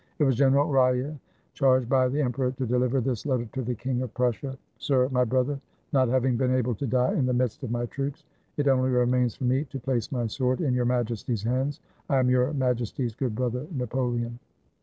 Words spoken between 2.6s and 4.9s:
deliver this letter to the King of Prussia:— 404 THE WHITE FLAG OF